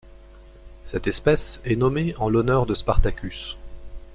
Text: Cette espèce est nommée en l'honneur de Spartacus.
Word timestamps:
Cette 0.83 1.05
espèce 1.05 1.61
est 1.63 1.75
nommée 1.75 2.15
en 2.17 2.27
l'honneur 2.27 2.65
de 2.65 2.73
Spartacus. 2.73 3.55